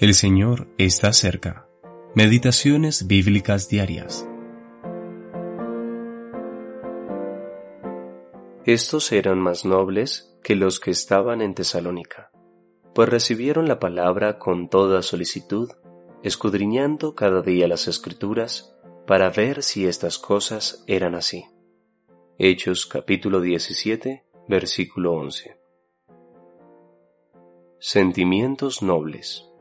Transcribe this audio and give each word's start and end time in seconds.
El 0.00 0.14
Señor 0.14 0.66
está 0.76 1.12
cerca. 1.12 1.68
Meditaciones 2.16 3.06
bíblicas 3.06 3.68
diarias. 3.68 4.28
Estos 8.64 9.12
eran 9.12 9.38
más 9.38 9.64
nobles 9.64 10.36
que 10.42 10.56
los 10.56 10.80
que 10.80 10.90
estaban 10.90 11.40
en 11.40 11.54
Tesalónica, 11.54 12.32
pues 12.92 13.08
recibieron 13.08 13.68
la 13.68 13.78
palabra 13.78 14.40
con 14.40 14.68
toda 14.68 15.00
solicitud, 15.00 15.70
escudriñando 16.24 17.14
cada 17.14 17.40
día 17.40 17.68
las 17.68 17.86
escrituras 17.86 18.76
para 19.06 19.30
ver 19.30 19.62
si 19.62 19.86
estas 19.86 20.18
cosas 20.18 20.82
eran 20.88 21.14
así. 21.14 21.44
Hechos 22.36 22.86
capítulo 22.86 23.40
17, 23.40 24.24
versículo 24.48 25.12
11. 25.12 25.56
Sentimientos 27.78 28.82
nobles. 28.82 29.53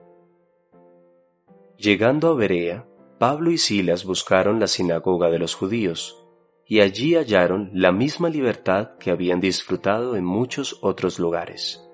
Llegando 1.84 2.30
a 2.30 2.34
Berea, 2.34 2.88
Pablo 3.20 3.52
y 3.52 3.58
Silas 3.58 4.06
buscaron 4.06 4.58
la 4.58 4.68
sinagoga 4.68 5.30
de 5.30 5.38
los 5.38 5.54
judíos, 5.54 6.18
y 6.66 6.80
allí 6.80 7.16
hallaron 7.16 7.72
la 7.74 7.92
misma 7.92 8.30
libertad 8.30 8.92
que 8.98 9.12
habían 9.12 9.42
disfrutado 9.42 10.16
en 10.16 10.24
muchos 10.24 10.80
otros 10.82 11.20
lugares. 11.20 11.86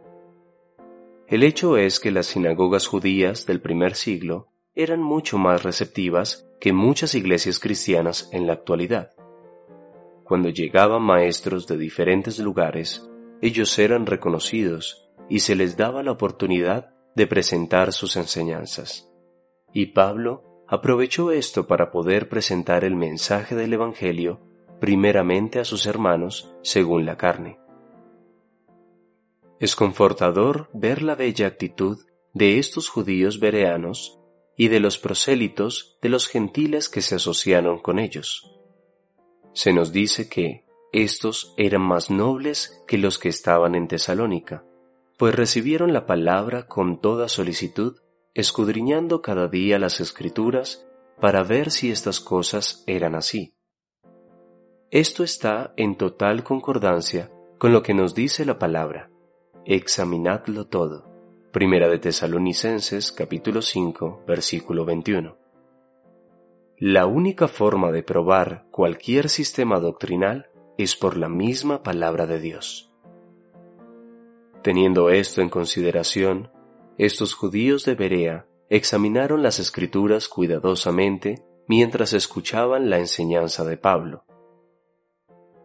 El 1.28 1.42
hecho 1.42 1.76
es 1.76 2.00
que 2.00 2.12
las 2.12 2.28
sinagogas 2.28 2.86
judías 2.86 3.48
del 3.48 3.62
primer 3.62 3.96
siglo 3.96 4.50
eran 4.76 5.02
mucho 5.02 5.40
más 5.40 5.64
receptivas 5.64 6.48
que 6.62 6.72
muchas 6.72 7.16
iglesias 7.16 7.60
cristianas 7.60 8.30
en 8.32 8.46
la 8.46 8.54
actualidad. 8.54 9.10
Cuando 10.24 10.50
llegaban 10.50 11.02
maestros 11.02 11.66
de 11.66 11.78
diferentes 11.78 12.38
lugares, 12.38 13.10
ellos 13.42 13.80
eran 13.80 14.06
reconocidos 14.06 15.10
y 15.30 15.40
se 15.40 15.56
les 15.56 15.78
daba 15.78 16.04
la 16.04 16.12
oportunidad 16.12 16.94
de 17.16 17.26
presentar 17.26 17.92
sus 17.92 18.18
enseñanzas. 18.18 19.09
Y 19.74 19.88
Pablo 19.88 20.44
aprovechó 20.68 21.32
esto 21.32 21.68
para 21.68 21.92
poder 21.92 22.30
presentar 22.30 22.84
el 22.84 22.96
mensaje 22.96 23.56
del 23.56 23.74
Evangelio 23.74 24.40
primeramente 24.80 25.60
a 25.60 25.66
sus 25.66 25.86
hermanos 25.86 26.54
según 26.62 27.06
la 27.06 27.18
carne. 27.18 27.60
Es 29.60 29.76
confortador 29.76 30.70
ver 30.74 31.02
la 31.02 31.16
bella 31.16 31.48
actitud 31.48 32.00
de 32.34 32.60
estos 32.60 32.88
judíos 32.88 33.40
bereanos 33.40 34.20
y 34.56 34.70
de 34.70 34.80
los 34.80 34.98
prosélitos 34.98 35.98
de 36.02 36.10
los 36.10 36.28
gentiles 36.28 36.90
que 36.90 37.02
se 37.02 37.16
asociaron 37.16 37.80
con 37.80 38.00
ellos. 38.00 38.56
Se 39.54 39.74
nos 39.74 39.92
dice 39.92 40.30
que 40.30 40.66
estos 40.92 41.54
eran 41.58 41.82
más 41.82 42.10
nobles 42.10 42.82
que 42.88 42.98
los 42.98 43.20
que 43.20 43.30
estaban 43.30 43.76
en 43.76 43.88
Tesalónica, 43.88 44.64
pues 45.18 45.36
recibieron 45.36 45.94
la 45.94 46.06
palabra 46.06 46.68
con 46.68 47.02
toda 47.02 47.28
solicitud 47.28 47.98
escudriñando 48.34 49.22
cada 49.22 49.48
día 49.48 49.80
las 49.80 50.00
escrituras 50.00 50.88
para 51.20 51.44
ver 51.44 51.72
si 51.72 51.92
estas 51.92 52.20
cosas 52.20 52.84
eran 52.88 53.16
así. 53.16 53.56
Esto 54.92 55.24
está 55.24 55.74
en 55.78 55.96
total 55.96 56.44
concordancia 56.44 57.32
con 57.58 57.74
lo 57.74 57.84
que 57.84 57.94
nos 57.94 58.16
dice 58.16 58.46
la 58.46 58.58
palabra. 58.58 59.12
Examinadlo 59.66 60.68
todo. 60.68 61.06
Primera 61.52 61.90
de 61.90 62.00
Tesalonicenses 62.00 63.12
capítulo 63.12 63.62
5 63.62 64.24
versículo 64.28 64.86
21. 64.86 65.38
La 66.78 67.08
única 67.08 67.48
forma 67.48 67.92
de 67.92 68.04
probar 68.04 68.68
cualquier 68.72 69.28
sistema 69.28 69.80
doctrinal 69.80 70.50
es 70.78 70.96
por 70.96 71.18
la 71.18 71.28
misma 71.28 71.84
palabra 71.84 72.26
de 72.26 72.40
Dios. 72.40 72.94
Teniendo 74.64 75.10
esto 75.10 75.42
en 75.42 75.50
consideración, 75.50 76.52
estos 77.00 77.34
judíos 77.34 77.86
de 77.86 77.96
Berea 77.96 78.46
examinaron 78.70 79.42
las 79.42 79.58
escrituras 79.58 80.28
cuidadosamente 80.28 81.42
mientras 81.66 82.12
escuchaban 82.12 82.90
la 82.90 83.00
enseñanza 83.00 83.64
de 83.64 83.78
Pablo. 83.78 84.26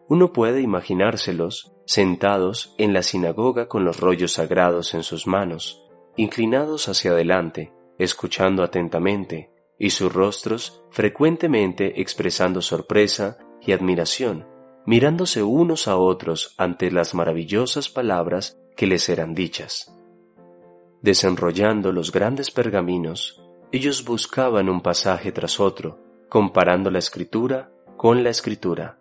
Uno 0.09 0.33
puede 0.33 0.61
imaginárselos 0.61 1.73
sentados 1.87 2.77
en 2.79 2.93
la 2.93 3.03
sinagoga 3.03 3.67
con 3.67 3.85
los 3.85 3.99
rollos 3.99 4.35
sagrados 4.35 4.95
en 4.95 5.03
sus 5.03 5.27
manos, 5.27 5.85
inclinados 6.17 6.89
hacia 6.89 7.11
adelante, 7.11 7.73
escuchando 7.99 8.63
atentamente, 8.63 9.51
y 9.77 9.91
sus 9.91 10.13
rostros 10.13 10.85
frecuentemente 10.91 12.01
expresando 12.01 12.63
sorpresa 12.63 13.39
y 13.61 13.73
admiración, 13.73 14.47
mirándose 14.87 15.43
unos 15.43 15.89
a 15.89 15.97
otros 15.97 16.55
ante 16.59 16.93
las 16.93 17.13
maravillosas 17.13 17.89
palabras 17.89 18.57
que 18.77 18.87
les 18.87 19.09
eran 19.09 19.35
dichas. 19.35 19.94
Desenrollando 21.05 21.93
los 21.93 22.13
grandes 22.13 22.51
pergaminos, 22.51 23.45
ellos 23.73 24.07
buscaban 24.07 24.71
un 24.71 24.81
pasaje 24.81 25.33
tras 25.33 25.61
otro, 25.61 25.99
comparando 26.31 26.91
la 26.91 26.99
escritura 26.99 27.71
con 27.99 28.25
la 28.25 28.31
escritura, 28.31 28.99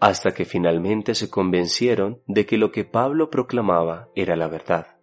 hasta 0.00 0.34
que 0.34 0.44
finalmente 0.44 1.14
se 1.14 1.30
convencieron 1.30 2.20
de 2.26 2.46
que 2.46 2.58
lo 2.58 2.72
que 2.72 2.84
Pablo 2.84 3.30
proclamaba 3.30 4.08
era 4.16 4.34
la 4.34 4.48
verdad. 4.48 4.98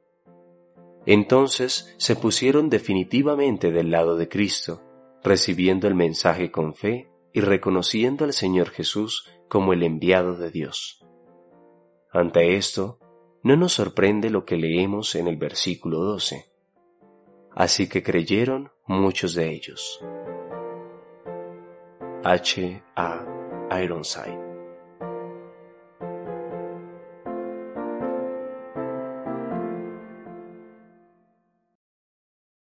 Entonces 1.06 1.96
se 1.98 2.18
pusieron 2.18 2.70
definitivamente 2.70 3.72
del 3.72 3.90
lado 3.90 4.18
de 4.18 4.28
Cristo, 4.28 4.82
recibiendo 5.24 5.88
el 5.88 5.96
mensaje 5.96 6.52
con 6.52 6.76
fe 6.76 7.10
y 7.32 7.40
reconociendo 7.40 8.26
al 8.26 8.34
Señor 8.34 8.70
Jesús 8.70 9.32
como 9.48 9.72
el 9.72 9.82
enviado 9.82 10.36
de 10.36 10.52
Dios. 10.52 11.06
Ante 12.12 12.58
esto, 12.58 13.00
no 13.44 13.56
nos 13.56 13.74
sorprende 13.74 14.30
lo 14.30 14.46
que 14.46 14.58
leemos 14.58 15.16
en 15.16 15.28
el 15.28 15.38
versículo 15.38 16.00
12. 16.00 16.50
Así 17.52 17.88
que 17.88 18.02
creyeron 18.02 18.72
muchos 18.88 19.36
de 19.36 19.52
ellos. 19.52 20.00
H. 22.24 22.84
A. 22.96 23.26
Ironside 23.82 24.43